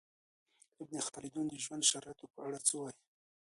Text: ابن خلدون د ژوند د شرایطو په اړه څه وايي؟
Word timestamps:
ابن 0.81 0.95
خلدون 1.07 1.45
د 1.49 1.53
ژوند 1.63 1.83
د 1.85 1.89
شرایطو 1.91 2.25
په 2.33 2.39
اړه 2.47 2.59
څه 2.67 2.73
وايي؟ 2.79 2.99